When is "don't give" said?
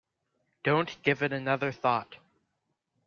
0.63-1.21